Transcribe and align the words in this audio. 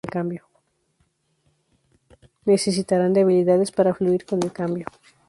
Necesitarán 2.45 3.13
de 3.13 3.21
habilidades 3.21 3.71
para 3.71 3.93
fluir 3.93 4.25
con 4.25 4.41
el 4.41 4.51
cambio. 4.51 4.87